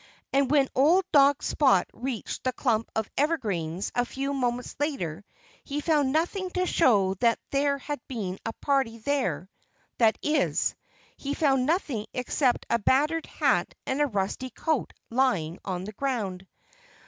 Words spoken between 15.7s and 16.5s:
the ground.